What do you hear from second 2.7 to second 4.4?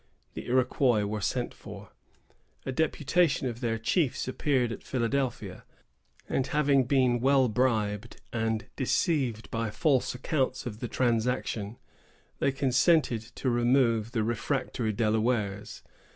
deputation of their chiefs